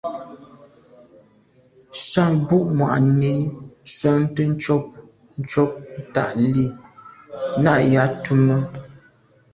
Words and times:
Sə̂n 2.07 2.31
bu’ŋwà’nì 2.47 3.31
swatə̂ncob 3.95 4.85
ncob 5.41 5.71
ntad 6.01 6.35
lî 6.53 6.65
nâ’ 7.63 7.73
yα̌ 7.93 8.05
tumə. 8.23 8.57